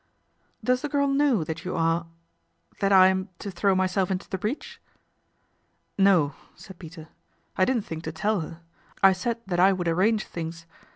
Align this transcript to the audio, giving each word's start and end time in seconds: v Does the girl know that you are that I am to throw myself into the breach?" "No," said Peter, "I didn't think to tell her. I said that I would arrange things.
v 0.01 0.65
Does 0.65 0.81
the 0.81 0.89
girl 0.89 1.07
know 1.07 1.43
that 1.43 1.63
you 1.63 1.75
are 1.75 2.07
that 2.79 2.91
I 2.91 3.05
am 3.09 3.29
to 3.37 3.51
throw 3.51 3.75
myself 3.75 4.09
into 4.09 4.27
the 4.27 4.39
breach?" 4.39 4.81
"No," 5.95 6.33
said 6.55 6.79
Peter, 6.79 7.09
"I 7.55 7.65
didn't 7.65 7.85
think 7.85 8.03
to 8.05 8.11
tell 8.11 8.39
her. 8.39 8.61
I 9.03 9.13
said 9.13 9.37
that 9.45 9.59
I 9.59 9.71
would 9.71 9.87
arrange 9.87 10.25
things. 10.25 10.65